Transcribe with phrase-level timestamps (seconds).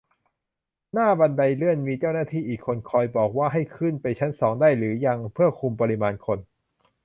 [0.93, 6.39] หน้าบันไดเลื่อนมีเจ้าหน้าที่อีกคนคอยบอกว่าให้ขึ้นไปชั้นสองได้หรือยัง เพื่อคุมปริมาณคน